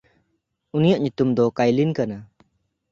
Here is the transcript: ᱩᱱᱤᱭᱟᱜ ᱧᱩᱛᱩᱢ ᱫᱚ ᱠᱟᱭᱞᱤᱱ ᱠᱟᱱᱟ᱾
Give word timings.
ᱩᱱᱤᱭᱟᱜ 0.75 0.99
ᱧᱩᱛᱩᱢ 1.01 1.29
ᱫᱚ 1.35 1.43
ᱠᱟᱭᱞᱤᱱ 1.57 1.91
ᱠᱟᱱᱟ᱾ 1.97 2.17